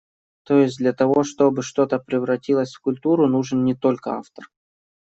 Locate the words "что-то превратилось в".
1.61-2.81